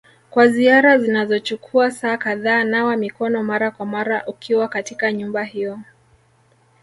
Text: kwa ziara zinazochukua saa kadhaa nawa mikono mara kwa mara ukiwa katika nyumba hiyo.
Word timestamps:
kwa 0.29 0.47
ziara 0.47 0.97
zinazochukua 0.97 1.91
saa 1.91 2.17
kadhaa 2.17 2.63
nawa 2.63 2.97
mikono 2.97 3.43
mara 3.43 3.71
kwa 3.71 3.85
mara 3.85 4.25
ukiwa 4.27 4.67
katika 4.67 5.11
nyumba 5.11 5.43
hiyo. 5.43 5.79